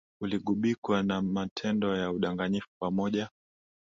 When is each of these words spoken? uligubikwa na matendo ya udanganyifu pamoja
uligubikwa 0.21 1.03
na 1.03 1.21
matendo 1.21 1.97
ya 1.97 2.11
udanganyifu 2.11 2.67
pamoja 2.81 3.29